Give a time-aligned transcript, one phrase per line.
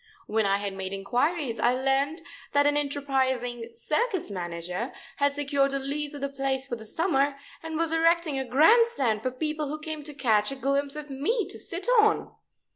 [0.25, 5.77] When I had made inquiries I learned that an enterprising circus manager had secured a
[5.77, 9.67] lease of the place for the summer, and was erecting a grand stand for people
[9.67, 12.31] who came to catch a glimpse of me to sit on.